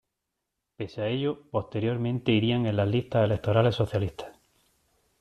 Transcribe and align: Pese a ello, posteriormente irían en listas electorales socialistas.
Pese 0.77 0.99
a 1.03 1.07
ello, 1.09 1.43
posteriormente 1.51 2.31
irían 2.31 2.65
en 2.65 2.89
listas 2.89 3.23
electorales 3.23 3.75
socialistas. 3.75 4.35